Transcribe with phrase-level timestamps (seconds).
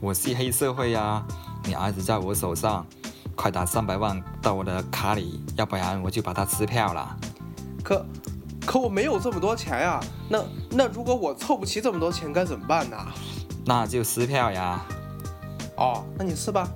[0.00, 1.24] 喂，我是黑社会呀，
[1.64, 2.86] 你儿子在我手上，
[3.34, 7.16] 快打三百万到我的卡里，要不然我就把他撕票了。
[7.82, 8.06] 可
[8.66, 12.96] 可我没有这么多钱呀，那那如果我凑不齐这么多钱该怎么办呢？
[13.64, 14.84] 那就撕票呀。
[15.76, 16.68] 哦，那你撕吧。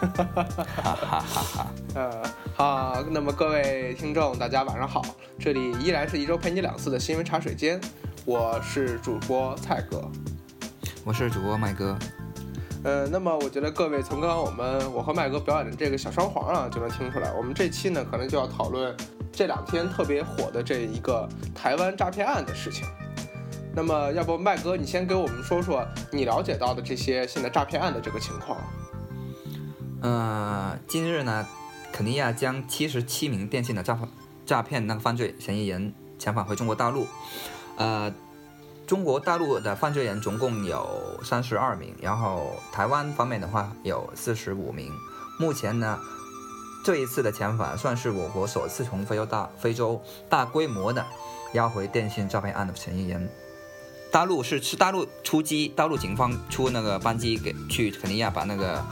[0.00, 0.44] 哈哈哈
[0.76, 1.66] 哈哈哈。
[1.94, 2.22] 呃，
[2.54, 5.02] 好，那么各位听众，大家晚上好，
[5.38, 7.80] 这里依然是一周陪你两次的新闻茶水间，
[8.24, 10.10] 我是主播蔡哥。
[11.04, 11.96] 我是主播麦哥。
[12.84, 18.94] 呃，那么我觉得各位从刚刚我们我和麦哥表演的这个小双簧啊，就能听出来，我们这期呢可能就要讨论
[19.32, 22.86] 这两天特别火的这一个台湾诈骗案的事情。
[23.74, 25.82] 那么，要不麦哥你先给我们说说
[26.12, 28.58] 你了解到的这些现在诈骗案的这个情况？
[30.02, 31.48] 呃，近日呢，
[31.90, 33.98] 肯尼亚将七十七名电信的诈
[34.44, 37.06] 诈骗那个犯罪嫌疑人遣返回中国大陆，
[37.76, 38.12] 呃。
[38.86, 44.92] 中国大陆的犯罪人总共有三十二名，然后台湾方面的话有四十五名。
[45.38, 45.98] 目前呢，
[46.84, 51.04] 这一次的遣返算是我国首次从非洲大非洲大规模的
[51.54, 53.28] 押回电信诈骗案的嫌疑人。
[54.12, 58.84] 大陆是是大陆出击，大陆警方出那个班机给去肯尼亚把那个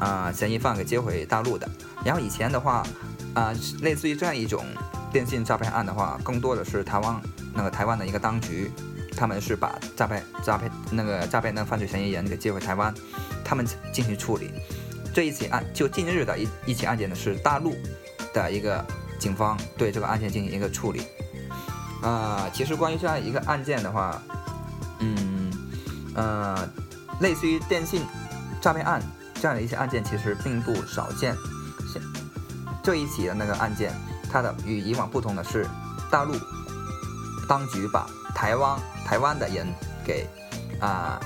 [0.00, 1.68] 啊嫌疑犯给接回大陆的。
[2.04, 2.82] 然后以前的话
[3.34, 4.64] 啊，类似于这样一种
[5.12, 7.20] 电信诈骗案的话，更多的是台湾
[7.52, 8.72] 那个台湾的一个当局。
[9.16, 12.94] 他们是把诈骗、诈骗那个诈骗的犯罪嫌疑人给接回台湾，
[13.44, 14.50] 他们进行处理。
[15.14, 17.76] 这一起案就近日的一一起案件呢，是大陆
[18.32, 18.84] 的一个
[19.18, 21.02] 警方对这个案件进行一个处理。
[22.02, 24.20] 啊，其实关于这样一个案件的话，
[24.98, 25.52] 嗯，
[26.14, 26.68] 呃，
[27.20, 28.04] 类似于电信
[28.60, 29.00] 诈骗案
[29.40, 31.36] 这样的一些案件，其实并不少见。
[32.82, 33.94] 这一起的那个案件，
[34.30, 35.66] 它的与以往不同的是，
[36.10, 36.34] 大陆
[37.48, 38.78] 当局把台湾。
[39.04, 39.66] 台湾的人
[40.02, 40.26] 给
[40.80, 41.20] 啊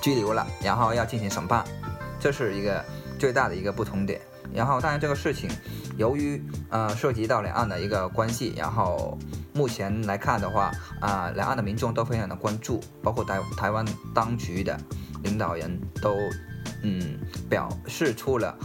[0.00, 1.62] 拘留了，然后要进行审判，
[2.18, 2.82] 这是一个
[3.18, 4.18] 最大的一个不同点。
[4.50, 5.50] 然后当然这个事情
[5.98, 9.18] 由于呃涉及到两岸的一个关系，然后
[9.52, 13.84] 目前来看的话啊，两岸的民众都非常的关注，包括台台湾
[14.14, 14.74] 当局的
[15.22, 16.16] 领导人都
[16.82, 17.18] 嗯
[17.50, 18.56] 表示出了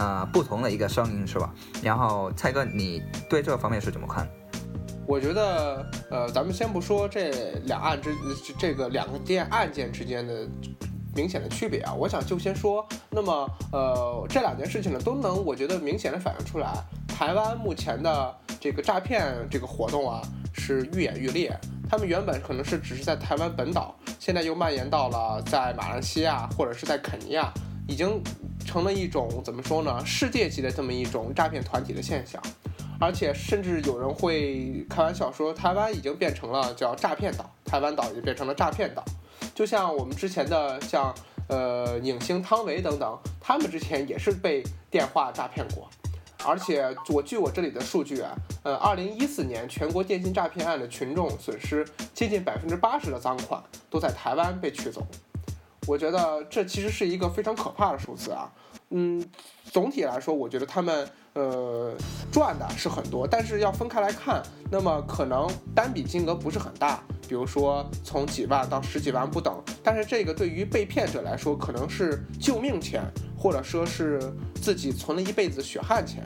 [0.00, 1.54] 啊不同的一个声音，是吧？
[1.80, 4.28] 然后蔡哥，你对这方面是怎么看？
[5.06, 7.30] 我觉得，呃，咱们先不说这
[7.66, 8.14] 两案之
[8.58, 10.48] 这个两个件案件之间的
[11.14, 16.72] 明显的区别啊，我想就先说，那么，呃，这两件事情呢，都能我觉得明显的反映出来，
[17.06, 20.22] 台湾目前的这个诈骗这个活动啊，
[20.52, 21.54] 是愈演愈烈。
[21.88, 27.52] 他们原本可能是只是在台湾本岛，现在又蔓延到了在马来西亚或者是在肯尼亚，
[27.86, 28.20] 已经
[28.64, 32.42] 成了一种怎么说呢，世界级的这么一种诈骗团体的现象。
[33.00, 39.04] 而且甚至有人会开玩笑说，台湾已经变成了叫诈骗岛，台湾岛已经变成了诈骗岛。
[39.54, 41.14] 就像我们之前的像
[41.48, 45.88] 呃影星汤唯等等，他们之前也是被电话诈骗过。
[46.46, 55.04] 而且我据我这里的数据啊，呃，二零一四年全国电信诈骗案的群众损失接近百分之八十的赃款都在台湾被取走。
[55.86, 58.50] 我觉得这其实是一个非常可怕的数字啊。
[58.90, 59.22] 嗯，
[59.64, 61.06] 总体来说，我觉得他们。
[61.34, 61.92] 呃，
[62.30, 64.40] 赚的是很多，但是要分开来看，
[64.70, 69.60] 那么可能单笔金额不是很大，比如说从几万到十几万不等。
[69.82, 73.02] 但是这个对于被骗者来说，可能是救命钱，
[73.36, 74.20] 或者说是
[74.62, 76.22] 自己存了一辈子血汗钱。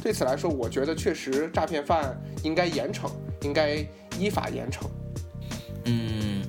[0.00, 3.10] 对此来说，我觉得确实诈骗犯应该严惩，
[3.40, 3.84] 应该
[4.16, 4.84] 依法严惩。
[5.86, 6.44] 嗯，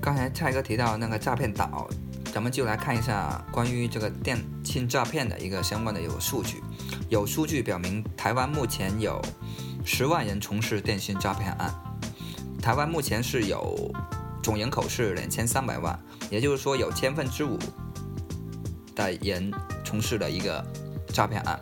[0.00, 1.88] 刚才蔡哥提到那个诈骗岛，
[2.32, 6.62] 咱们就来看一下关于这个电信诈骗的一个相关的一个数据。
[7.08, 9.20] 有数据表明，台湾目前有
[9.84, 11.74] 十万人从事电信诈骗案。
[12.60, 13.90] 台湾目前是有
[14.42, 15.98] 总人口是两千三百万，
[16.28, 17.58] 也就是说有千分之五
[18.94, 19.50] 的人
[19.84, 20.62] 从事了一个
[21.06, 21.58] 诈骗案，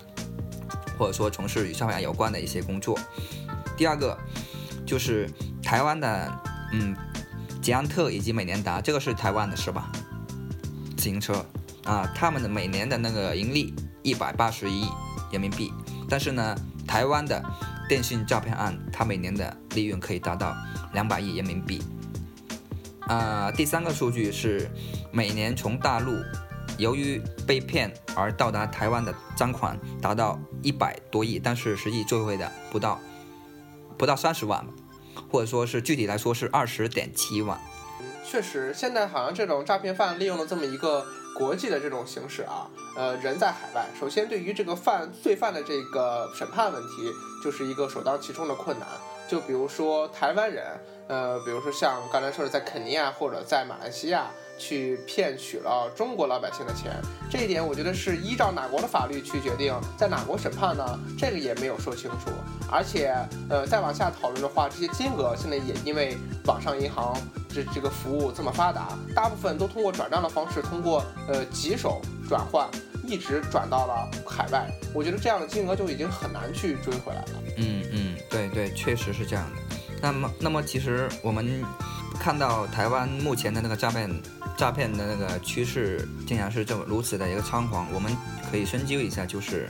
[0.98, 2.98] 或者说从事与诈骗案有关的一些工作。
[3.76, 4.18] 第二个
[4.84, 5.30] 就是
[5.62, 6.32] 台湾的
[6.72, 6.96] 嗯
[7.62, 9.92] 捷安特以及美年达，这个是台湾的是吧？
[10.96, 11.44] 自行车
[11.84, 14.88] 啊，他们的每年的那个盈利一百八十一亿。
[15.30, 15.72] 人民币，
[16.08, 16.56] 但是呢，
[16.86, 17.42] 台湾的
[17.88, 20.56] 电信诈骗案，它每年的利润可以达到
[20.92, 21.82] 两百亿人民币。
[23.00, 24.68] 啊，第三个数据是
[25.12, 26.16] 每年从大陆
[26.78, 32.98] 由于被骗而到达台湾的赃款达到一百多亿，但是实际追回的不到
[33.96, 34.66] 不到三十万，
[35.30, 37.58] 或者说是具体来说是二十点七万。
[38.24, 41.06] 确实，现在好像这种诈骗犯利用了这么一个。
[41.36, 42.66] 国际的这种形式啊，
[42.96, 47.12] 呃，人在海外，首先对于这个犯罪犯的这个审判问题，
[47.44, 48.88] 就是一个首当其冲的困难。
[49.28, 50.64] 就比如说台湾人，
[51.08, 56.92] 呃，比如说像刚才说的在肯尼亚或者在马来西亚，去骗取了中国老百姓的钱。
[57.28, 60.98] 这一点我觉得是依照哪国的法律去决定，在哪国审判呢？
[61.18, 62.30] 这个也没有说清楚。
[62.70, 63.12] 而且，
[63.50, 66.16] 呃，再往下讨论的话，这些金额现在也因为
[66.46, 67.14] 网上银行
[67.56, 72.68] 这这个服务这么发达，大部分都通过转账的方式，通过呃几手转换，
[73.06, 74.70] 一直转到了海外。
[74.92, 77.28] 我觉得这样的金额就已经很难去追回来了。
[77.56, 79.76] 嗯嗯，对对，确实是这样的。
[80.02, 81.64] 那么，那么其实我们
[82.20, 84.10] 看到台湾目前的那个诈骗
[84.54, 87.86] 诈骗的那个趋势，竟然是这么如此的一个猖狂。
[87.90, 88.14] 我们
[88.50, 89.66] 可以深究一下，就是，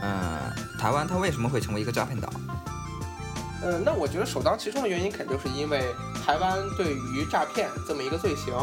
[0.00, 2.30] 呃，台湾它为什么会成为一个诈骗岛？
[3.66, 5.92] 呃，那我觉得首当其冲的原因，肯定是因为
[6.24, 8.54] 台湾对于诈骗这么一个罪行，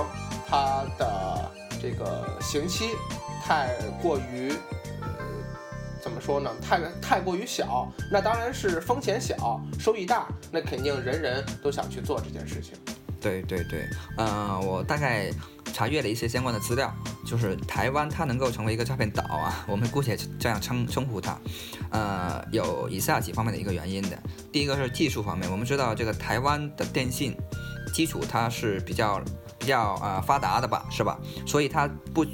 [0.47, 1.51] 它的
[1.81, 2.91] 这个刑期
[3.43, 4.53] 太过于
[5.01, 5.09] 呃。
[6.01, 6.49] 怎么说呢？
[6.61, 12.73] 太太过于小，那当然是风险小，收益大，那肯定人人都想去做这件事情。
[13.19, 13.85] 对对对，
[14.17, 15.31] 呃，我大概
[15.73, 16.93] 查阅了一些相关的资料，
[17.25, 21.37] 就是台湾它能够成为一个诈骗岛啊，我们姑且这样称称呼它，
[21.89, 24.17] 呃，有以下几方面的一个原因的。
[24.51, 27.35] 第一个是技术方面，我们知道这个台湾的电信
[27.93, 29.19] 基础它是比较
[29.59, 31.19] 比较呃发达的吧，是吧？
[31.45, 32.25] 所以它不。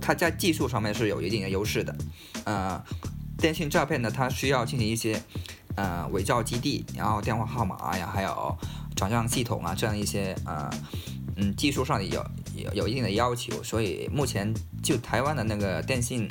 [0.00, 1.96] 它在技术上面是有一定的优势的，
[2.44, 2.80] 呃，
[3.36, 5.20] 电信诈骗呢，它需要进行一些，
[5.74, 8.56] 呃，伪造基地，然后电话号码呀，还有
[8.94, 10.70] 转账系统啊，这样一些，呃，
[11.34, 12.24] 嗯，技术上有
[12.72, 14.52] 有一定的要求，所以目前
[14.82, 16.28] 就台湾的那个电信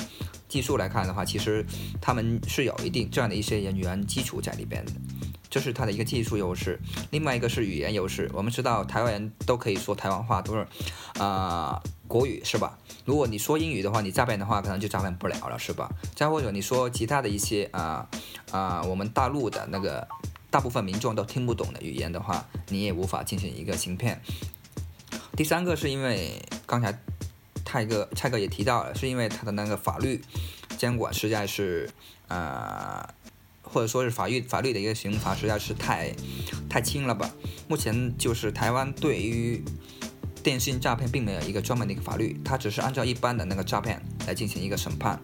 [0.48, 1.66] 技术来看的话，其实
[2.02, 4.92] 他们是有一定这样的一些人员基础在里边的。
[5.50, 6.78] 这是它的一个技术优势，
[7.10, 8.30] 另外一个是语言优势。
[8.34, 10.68] 我们知道台湾人都可以说台湾话，都是，
[11.20, 12.78] 啊，国语是吧？
[13.06, 15.90] 如果你说英语的话，你诈骗的话可能就诈骗不了了，是吧？
[16.14, 18.06] 再或者你说其他的一些啊
[18.52, 20.06] 啊，我们大陆的那个
[20.52, 24.22] 大部分民众都听不懂的语言的话，你也无法进行一个行骗。
[25.38, 27.00] 第三个是因为刚才
[27.64, 30.22] 泰哥蔡哥也提到了，是因为他的那个法律
[30.78, 31.90] 监管实在是
[32.28, 33.14] 啊。
[33.70, 36.16] 或者说是法律法律的一个刑罚实在是太
[36.70, 37.30] 太轻了吧？
[37.68, 39.62] 目前就是台湾对于
[40.42, 45.20] 电信诈骗并没有一个专门的一个法律，它只是按照一般的那个诈骗来进行一个审判。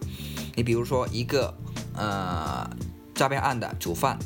[0.54, 1.56] 你比如说一个
[1.96, 2.68] 呃
[3.14, 4.18] 诈骗案的主犯，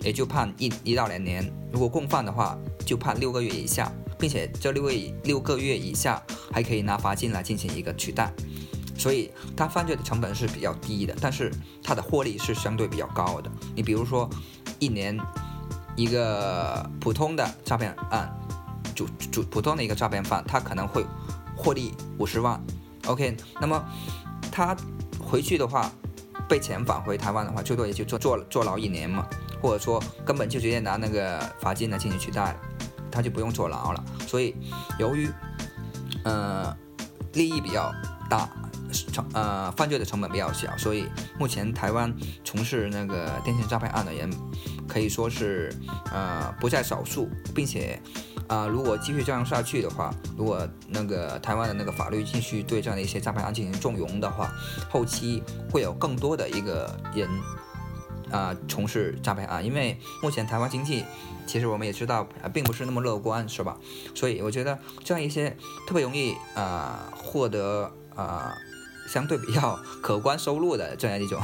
[0.00, 6.22] 也就判一一到两年；如果共犯的话，就判六个月以下，并且这六位六个月以下
[6.52, 8.32] 还可以拿罚金来进行一个取代。
[8.96, 11.50] 所以他犯罪的成本是比较低的，但是
[11.82, 13.50] 他的获利是相对比较高的。
[13.74, 14.28] 你比如说，
[14.78, 15.18] 一年
[15.96, 18.30] 一个普通的诈骗案，
[18.94, 21.02] 主主普通的一个诈骗犯，他可能会
[21.56, 22.62] 获利五十万。
[23.06, 23.82] OK，那么
[24.52, 24.76] 他
[25.18, 25.90] 回去的话，
[26.46, 29.26] 被遣返回台湾的话，最多也就坐坐坐牢一年嘛，
[29.62, 32.56] 或者说根本就直接拿那个罚金来进行取代了，
[33.10, 34.04] 他就不用坐牢了。
[34.26, 34.54] 所以
[34.98, 35.28] 由于
[36.24, 36.76] 呃
[37.32, 37.92] 利益比较
[38.28, 38.48] 大。
[39.12, 41.06] 成呃犯罪的成本比较小，所以
[41.38, 42.12] 目前台湾
[42.42, 44.28] 从事那个电信诈骗案的人
[44.88, 45.72] 可以说是
[46.12, 48.02] 呃不在少数，并且
[48.48, 54.52] 啊如果继续这样下去的话，如果那个台湾的那个法律继续对这样的一些诈骗案进行纵容的话，
[54.90, 55.40] 后期
[55.70, 57.28] 会有更多的一个人
[58.32, 61.04] 啊从事诈骗案，因为目前台湾经济
[61.50, 63.76] 其实我们也知道并不是那么乐观，是吧？
[64.14, 68.56] 所以我觉得这样一些特别容易啊获得啊。
[69.12, 71.42] 相对比较 可观收入的这样一种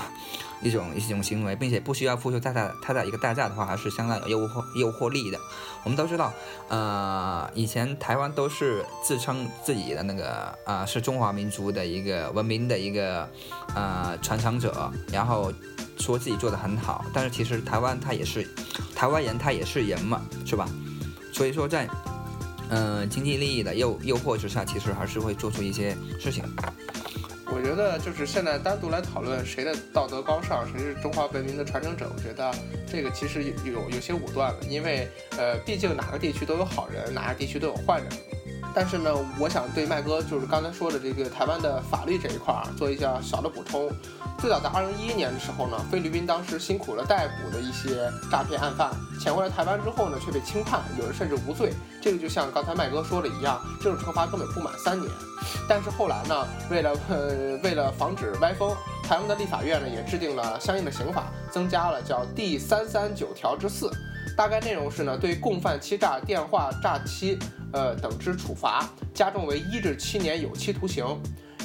[0.63, 5.39] 一种一种行为，并且不需要付出太大太大一个代价的话，还是相当有诱惑诱惑力的。
[5.85, 6.33] 我们都知道，
[6.69, 13.29] 呃，以前台湾都是自称自己的那个啊是中华民族的一个文明的一个
[13.75, 15.53] 呃传承者，然后
[15.99, 17.05] 说自己做的很好。
[17.13, 18.49] 但是其实台湾他也是
[18.95, 20.69] 台湾人，他也是人嘛，是吧？
[21.33, 21.89] 所以说在
[22.71, 26.43] 嗯经济利益的诱诱惑之下，其实还是会做出一些事情。
[27.49, 32.53] 我觉得就是现在单独来讨论谁的道德高尚，谁是中华文明的传承者，我觉得
[32.87, 38.09] 这个其实有有有些武断了，因为呃，毕竟哪个地区都有好人，哪个地区都有坏人。
[38.79, 43.91] 但是呢，我想对麦哥就是刚才说的这个台湾的法律这一块儿做一下小的补充。
[44.39, 51.73] 最早在二零一一年的时候呢，菲律宾当时辛苦了逮捕的一些诈骗案犯，潜回来台湾之后呢，却被轻判，有人甚至无罪。
[52.03, 55.11] 这个就像刚才麦哥说的一样，这种惩罚根本不满三年。
[55.67, 63.91] 但是后来呢，为了呃 为了防止歪风，台湾的立法院呢也制定了相应的刑法，增加了叫第三三九条之四，
[64.35, 67.39] 大概内容是呢，对共犯欺诈、电话诈欺，
[67.73, 71.05] 呃等之处罚，加重为一至七年有期徒刑。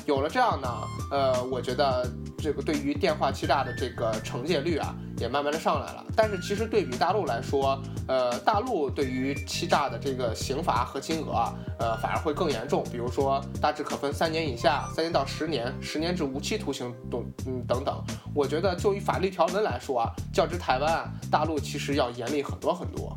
[0.06, 0.68] 有了这样呢，
[1.12, 2.10] 呃，我觉得。
[2.44, 6.04] 这个对于电话欺诈的这个惩戒率啊，也慢慢的上来了。
[6.16, 12.84] 但是其实对比大陆来说，呃，大陆对于欺诈的这个刑罚和金额啊，呃，反而会更严重。
[12.92, 18.04] 比如说，大致可分三年以下、三年到十年、十年至无期徒刑等，嗯等等。
[18.34, 23.16] 我觉得就以法律条文来说啊，较之台湾，大陆其实要严厉很多很多。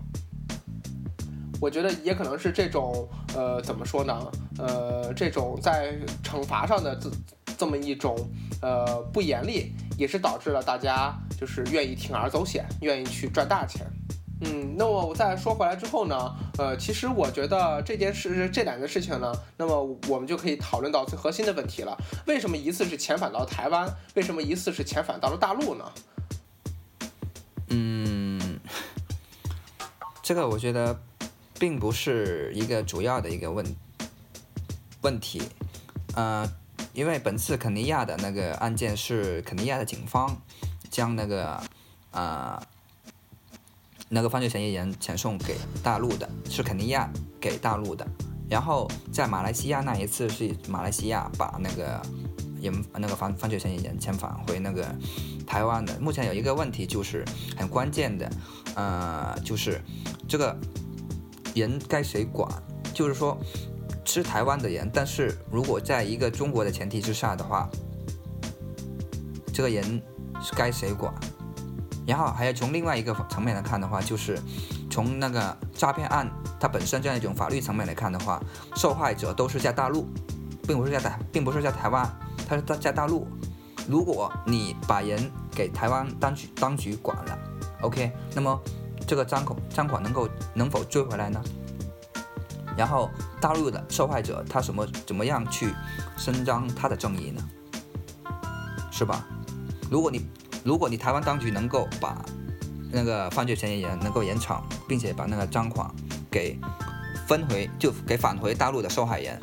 [1.64, 4.30] 我觉得也可能是这种，呃，怎么说呢？
[4.58, 7.10] 呃，这种在惩罚上的这
[7.56, 8.14] 这么一种，
[8.60, 13.86] 呃，不严厉，也是导致了大家就是愿意铤而走险，愿意去赚大钱。
[14.42, 16.14] 嗯，那么我再说回来之后呢，
[16.58, 23.88] 呃，其实我觉得这件事这两件事情呢，那么我们就可以讨论到最核心的问题了：为什么一次是遣返到台湾？
[24.16, 25.84] 为什么一次是遣返到了大陆呢？
[27.70, 28.60] 嗯，
[30.22, 30.94] 这个我觉得。
[31.64, 33.64] 并不是一个主要的一个问
[35.00, 35.40] 问题，
[36.14, 36.46] 呃，
[36.92, 40.36] 因为本次肯尼亚的那个案件是肯尼亚的警方
[40.90, 41.58] 将那个
[42.10, 42.62] 呃
[44.10, 48.06] 那个犯罪嫌疑人遣送给大陆的，是肯尼亚给大陆的。
[48.50, 52.02] 然后在马来西亚那一次是马来西亚把那个
[52.60, 54.94] 人那个犯犯罪嫌疑人遣返回那个
[55.46, 55.98] 台湾的。
[55.98, 57.24] 目前有一个问题就是
[57.56, 58.30] 很关键的，
[58.74, 59.80] 呃，就是
[60.28, 60.54] 这个。
[61.54, 62.48] 人该谁管？
[62.92, 63.36] 就是说，
[64.04, 67.68] 是台湾的人，但是如果在一个中国的前提之下的话，
[69.52, 69.84] 这个人
[70.40, 71.12] 是该谁管？
[72.06, 74.38] 然后还要从另外一个层面来看的话，就是
[74.90, 76.30] 从那个诈骗案
[76.60, 78.40] 它本身这样一种法律层面来看的话，
[78.76, 80.06] 受害者都是在大陆，
[80.68, 82.08] 并不是在台，并不是在台湾，
[82.48, 83.26] 他是在在大陆。
[83.88, 87.38] 如果你把人给台湾当局当局管了
[87.80, 88.60] ，OK，那么。
[89.06, 91.42] 这个赃款赃款能够能否追回来呢？
[92.76, 93.08] 然后
[93.40, 95.72] 大陆的受害者他什么怎么样去
[96.16, 97.42] 伸张他的正义呢？
[98.90, 99.24] 是吧？
[99.90, 100.26] 如果你
[100.64, 102.24] 如果你台湾当局能够把
[102.90, 105.88] 那个犯罪嫌疑人能够严惩，并且把那个赃款
[106.30, 106.58] 给
[107.26, 109.38] 分回就给返回大陆的受害人，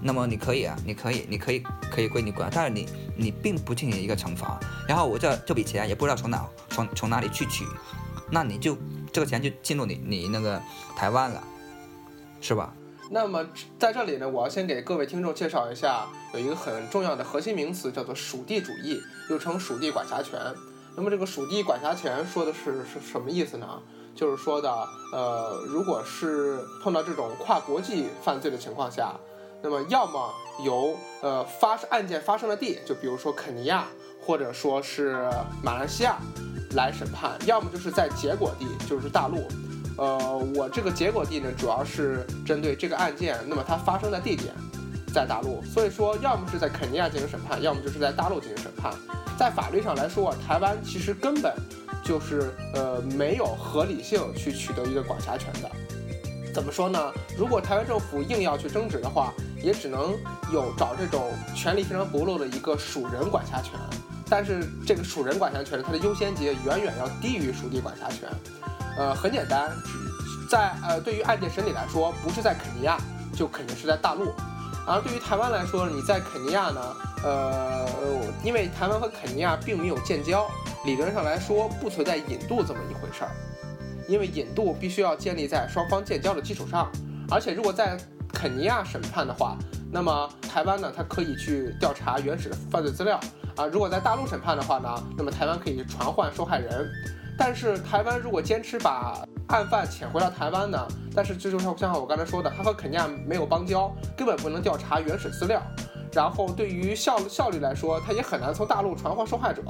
[0.00, 7.64] 那么你可以啊，你可以你可以可以归你管，但是你你并不进行一个惩罚，然后我这这笔钱也不知道从哪从从哪里去取。
[8.30, 8.76] 那你就
[9.12, 10.60] 这个钱就进入你你那个
[10.96, 11.42] 台湾了，
[12.40, 12.72] 是吧？
[13.10, 13.42] 那么
[13.78, 20.38] 在这里呢，我要先给各位听众介绍一下，有一个很重要的核心名词叫做属地主义，又称属地管辖权。
[20.94, 23.80] 那么这个属地管辖权说的是是什么意思呢？
[24.14, 24.70] 就是说的，
[25.12, 29.14] 呃，如果是碰到这种跨国际犯罪的情况下，
[29.62, 30.30] 那么要么
[30.64, 33.86] 由呃发生案件发生的地，就比如说肯尼亚，
[34.20, 35.30] 或者说是
[35.62, 36.18] 马来西亚。
[36.74, 39.48] 来审判，要么就是在结果地，就是大陆。
[39.96, 44.54] 呃，我这个结果地呢，主要是针对这个案件，那么它发生的地点
[45.12, 48.92] 在大陆，所以说要么是在肯尼亚进行审判，要么就是在大陆进行审判。
[49.36, 51.52] 在法律上来说啊，台湾其实根本
[52.04, 55.70] 就是呃没有合理性去取得一个管辖权的。
[56.54, 57.12] 怎么说呢？
[57.36, 59.32] 如果台湾政府硬要去争执的话，
[59.62, 60.12] 也只能
[60.52, 63.74] 有找这种权力非常薄弱的一个属人管辖权。
[64.30, 68.28] 但是这个属人管辖权，它的优先级远远要低于属地管辖权。
[68.96, 69.70] 呃，很简单，
[70.50, 72.98] 在呃对于案件审理来说，不是在肯尼亚，
[73.34, 74.32] 就肯定是在大陆。
[74.86, 76.80] 而对于台湾来说，你在肯尼亚呢，
[77.22, 77.86] 呃，
[78.42, 80.48] 因为台湾和肯尼亚并没有建交，
[80.84, 83.30] 理论上来说不存在引渡这么一回事儿。
[84.08, 86.90] 因为引渡必须要建立在双方建交的基础上，
[87.30, 87.98] 而且如果在
[88.32, 89.58] 肯尼亚审判的话，
[89.92, 93.20] 那么台湾呢，它可以去调查原始的犯罪资料。
[93.58, 96.88] 啊，如果在大陆审判的话呢，那么台湾可以传唤受害人，
[97.36, 100.78] 但是台湾如果坚持把案犯遣回到台湾呢，
[101.12, 105.60] 但是这就像像我刚才说的，他和肯尼亚没有邦交，根本不能调查原始资料，
[106.12, 109.60] 然后对于效效率来说，他也很难从大陆传唤受害者，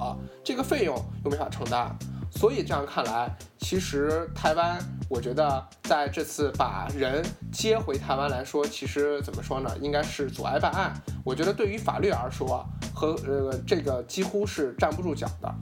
[0.44, 1.98] 这个费用又没法承担。
[2.30, 9.70] 所以这样看来，其实台湾，我觉得在这次把人接回台湾来说，其实怎么说呢？
[9.80, 10.94] 应该是阻碍办案。
[11.24, 15.54] 我觉得对于法律而说，和呃这个几乎是站不住脚的。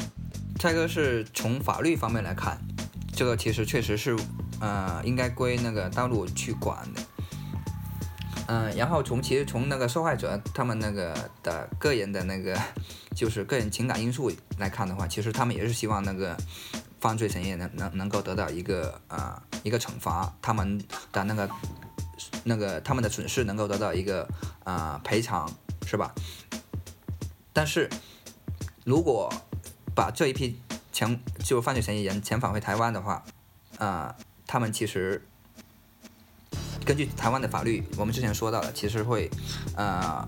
[0.59, 2.59] 再一个是从法律方面来看，
[3.15, 4.17] 这个其实确实是，
[4.61, 7.01] 呃，应该归那个大陆去管的。
[8.47, 12.59] 嗯，然后从其实从那个受害者他们那个的个人的那个。
[13.17, 16.37] 就是个人情感因素来看的话，其实他们也是希望那个
[17.01, 20.79] 犯罪嫌疑人能能能够得到一个呃一个惩罚，他们
[21.13, 21.49] 的那个
[22.45, 24.29] 那个他们的损失能够得到一个
[24.65, 25.51] 呃赔偿，
[25.87, 26.15] 是吧？
[27.55, 27.89] 但是
[28.85, 29.33] 如果
[29.95, 30.61] 把这一批
[30.93, 33.25] 遣就犯罪嫌疑人遣返回台湾的话，
[33.79, 34.15] 啊，
[34.47, 35.27] 他们其实
[36.87, 39.29] 根据台湾的法律，我们之前说到的，其实会
[39.75, 40.27] 呃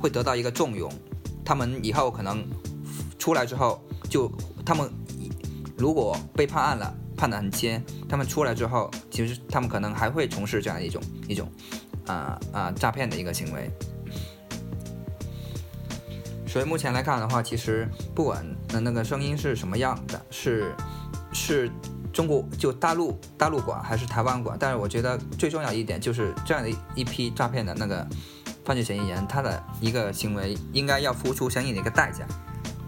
[0.00, 0.90] 会得到一个重用。
[1.44, 2.42] 他们以后可能
[3.18, 3.78] 出来之后，
[4.08, 4.32] 就
[4.64, 4.90] 他们
[5.76, 11.46] 如果被判案了，判得很轻，他们出来之后，其实他们可能还会从事这样一种一种
[12.06, 13.70] 啊啊诈骗的一个行为。
[16.46, 20.74] 所以目前来看的话，其实不管那那个声音是什么样的，是
[21.32, 21.70] 是
[22.12, 28.06] 中国就大陆大陆管还是台湾管，但是我觉得最重要一点就是这样的一批诈骗的那个
[28.64, 32.24] 犯罪嫌疑人，他的一个行为应该要付出相应的一个代价。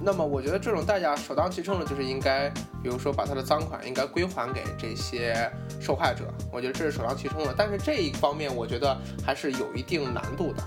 [0.05, 2.51] 那么我觉得这种代价首当其冲的就是应该，
[2.83, 5.49] 比如说把他的赃款应该归还给这些
[5.81, 7.55] 受害者，我觉得这是首当其冲的。
[7.57, 10.63] 但是这一方面我觉得还是有一定难度的。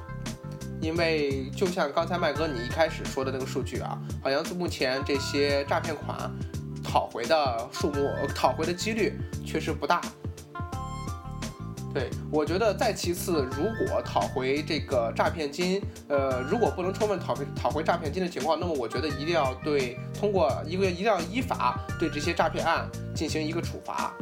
[0.82, 6.32] 因为就像刚才麦哥你一开始说的那个数据啊，好像是目前这些诈骗款
[6.96, 10.00] 讨回的数目、讨回的几率确实不大。
[11.94, 24.14] 对我觉得再其次，如果讨回这个诈骗金，呃，如果不能充分讨回讨回诈骗金的情况，那么我觉得一定要对通过一个一定要依法对这些诈骗案进行一个处罚。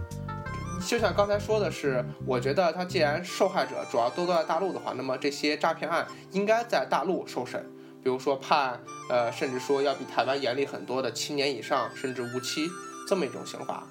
[0.88, 7.64] 就像刚才说的是，我觉得他既然受害者主要都在大陆的话，那么这些诈骗案应该在大陆受审，
[8.04, 8.80] 比如说判，
[9.10, 12.70] 呃，甚至说要比台湾严厉很多的七年以上，甚至无期
[13.08, 13.84] 这么一种刑罚。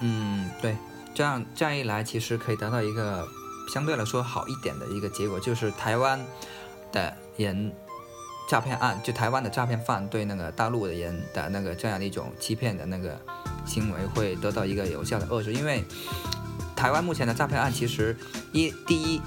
[0.00, 0.76] 嗯，对，
[1.14, 3.28] 这样这样一来，其实可以达到一个
[3.72, 6.18] 相对来说好一点的一个结果，就是台湾
[6.90, 7.72] 的人
[8.48, 13.20] 诈骗案，就台湾的诈骗犯对那个大陆的人的那个这样的一种欺骗的那个。
[13.64, 15.84] 行为会得到一个有效的遏制，因为
[16.74, 18.16] 台湾目前的诈骗案其实
[18.50, 19.20] 一第一，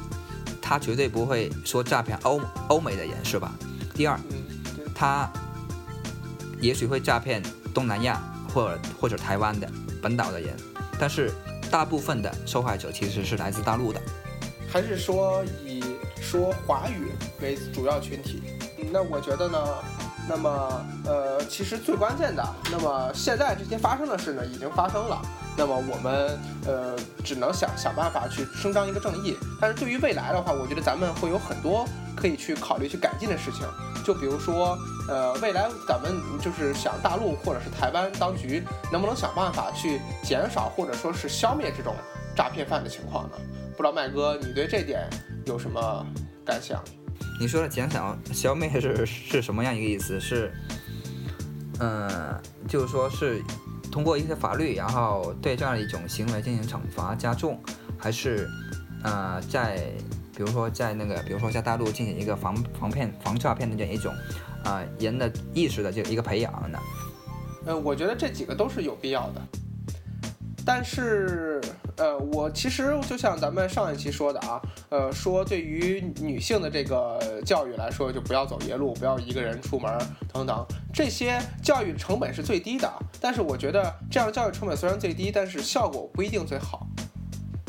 [0.61, 3.55] 他绝对不会说诈骗欧欧美的人是吧？
[3.95, 4.19] 第二，
[4.93, 5.27] 他
[6.59, 7.41] 也许会诈骗
[7.73, 8.21] 东南亚
[8.53, 9.67] 或者或者台湾的
[10.01, 10.53] 本岛的人，
[10.99, 11.31] 但是
[11.71, 14.01] 大部分的受害者其实是来自大陆的，
[14.69, 15.83] 还是说以
[16.21, 18.43] 说华语为主要群体？
[18.91, 19.59] 那我觉得呢？
[20.27, 25.21] 那么，呃，其实最关键的，那么现在这些发生的事呢，已经发生了。
[25.57, 29.37] 那么我们，呃，只能想想办法去伸张一个正义。
[29.59, 33.65] 但是对于未来的话，我觉得咱们会有很多可以去考虑去改进的事情。
[34.03, 34.77] 就比如说，
[35.09, 41.95] 呃，未来咱们就是想大陆或者是台湾当局能不能想办法去减少或者说是消灭这种
[42.35, 43.37] 诈骗犯的情况呢？
[43.75, 45.09] 不知道麦哥，你对这点
[45.45, 46.05] 有什么
[46.45, 46.83] 感想？
[47.39, 50.19] 你说的减少消灭是是什么样一个意思？
[50.19, 50.53] 是，
[51.79, 53.41] 嗯，就是说是
[53.95, 57.57] 通过一些法律，然后对这样的一种行为进行惩罚加重，
[57.97, 58.45] 还是，
[59.03, 59.89] 呃，在
[60.35, 64.13] 比如说在那个比如说在大陆进行一个防防骗防诈骗的这样一种，
[64.65, 66.77] 啊人的意识的这一个培养呢？
[67.67, 69.41] 呃，我觉得这几个都是有必要的，
[70.65, 71.61] 但是。
[71.97, 79.97] 呃，我其实就像咱们上一期说的啊，呃，说对于女性的这个教育来说，就不要走夜路，不要一个人出门
[80.33, 82.91] 等等，这些教育成本是最低的。
[83.21, 86.85] 但是我觉得这样教育成本虽然最低，但是效果不一定最好，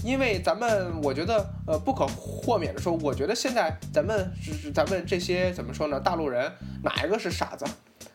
[0.03, 4.29] 因为咱们我觉得呃不可豁免的说，我觉得现在咱们
[4.75, 6.01] 咱们这些怎么说呢？
[6.01, 6.51] 大陆人
[6.83, 7.65] 哪一个是傻子？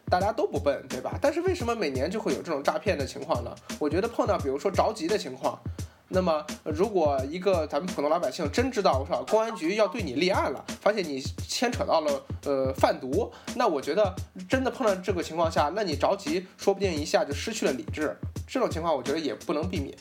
[0.10, 1.18] 大家都不笨，对吧？
[1.22, 3.56] 但是为什么每年就会有这种诈骗的情况呢？
[3.80, 5.58] 我觉得碰到比如说着急的情况。
[6.14, 14.14] 那么，如果一个咱们普通老百姓真知道，我说公安局要对你立案了，发现你牵扯到了呃贩毒，那我觉得
[14.50, 18.14] 真的碰到这个情况下，那你着急，说不定一下就失去了理智。
[18.46, 19.98] 这种情况，我觉得也不能避免。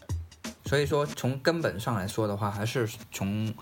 [0.66, 3.52] 所以说，从根本上来说的话，还是从。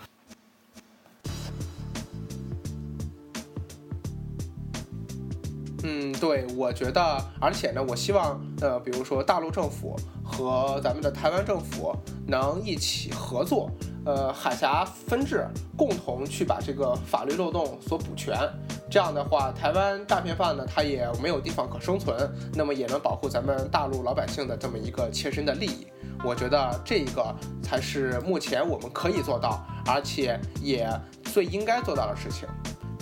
[5.84, 11.94] 嗯，对，我觉得，而且呢，我希望，呃，比如说大陆政府和咱们的台湾政府
[12.28, 13.70] 能一起合作，
[14.04, 18.38] 呃，海峡分治，共同去把这个法律漏洞所补全。
[18.90, 22.14] 这样的话，台湾诈骗犯呢，他也没有地方可生存，
[22.54, 25.86] 那么也能保护咱们大陆老百姓的这么一个切身的利益。
[26.22, 30.88] 我觉得这一个才是目前我们可以做到，而且也
[31.32, 32.46] 最应该做到的事情。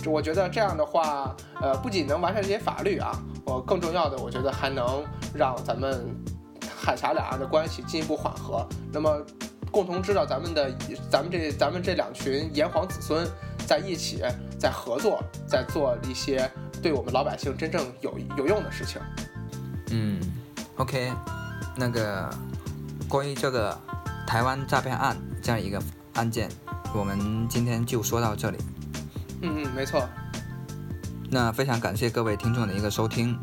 [0.05, 3.11] 我觉得这样的话，呃，不仅能完善这些法律啊，
[3.43, 6.05] 我更重要的，我觉得还能让咱们
[6.77, 8.67] 海峡两岸的关系进一步缓和。
[8.93, 9.25] 那么，
[9.71, 10.71] 共同知道咱们的
[11.09, 13.27] 咱们这咱们这两群炎黄子孙
[13.65, 14.23] 在一起，
[14.59, 16.49] 在合作，在做一些
[16.81, 19.01] 对我们老百姓真正有有用的事情。
[19.89, 20.21] 嗯
[20.77, 21.11] ，OK，
[21.75, 22.29] 那个
[23.09, 23.77] 关于这个
[24.25, 25.81] 台湾诈骗案这样一个
[26.13, 26.49] 案件，
[26.93, 28.57] 我们今天就说到这里。
[29.41, 30.07] 嗯嗯，没错。
[31.29, 33.37] 那非常感谢各位听众的一个收听，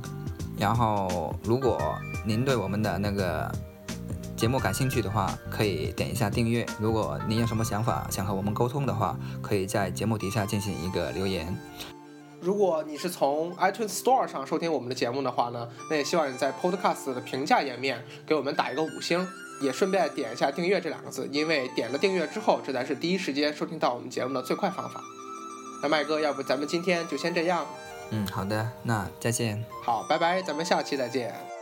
[0.58, 1.78] 然后如果
[2.24, 3.50] 您对我们的那个
[4.36, 6.66] 节目感兴趣的话，可以点一下订阅。
[6.80, 11.56] 如果您有什么想法想和我们沟通的话，可以在节目底下进行一个留言。
[12.40, 19.26] 如果你是从 iTunes Store 上收听我们的节目的话呢，那也希望你在 Podcast 的评价页面给我们打一个五星，
[19.62, 25.00] 也顺便点一下订阅这两个字，因为点了订阅之后，这才是第一时间收听到我们节目的最快方法。
[25.82, 27.64] 那麦哥，要不咱们今天就先这样？
[28.10, 29.64] 嗯，好的，那再见。
[29.82, 31.53] 好，拜拜，咱们下期再见。